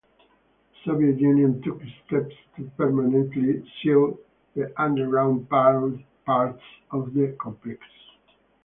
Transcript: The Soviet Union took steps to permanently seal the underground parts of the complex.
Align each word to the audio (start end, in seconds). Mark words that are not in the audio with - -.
The 0.83 0.91
Soviet 0.93 1.19
Union 1.21 1.61
took 1.61 1.79
steps 2.07 2.33
to 2.57 2.63
permanently 2.75 3.63
seal 3.83 4.17
the 4.55 4.73
underground 4.81 5.47
parts 5.47 6.63
of 6.89 7.13
the 7.13 7.35
complex. 7.39 7.83